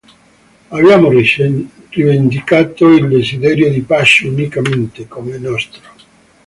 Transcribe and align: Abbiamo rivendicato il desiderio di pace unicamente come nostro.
Abbiamo 0.71 1.11
rivendicato 1.93 2.89
il 2.89 3.07
desiderio 3.07 3.69
di 3.69 3.81
pace 3.83 4.25
unicamente 4.27 5.07
come 5.07 5.37
nostro. 5.37 5.83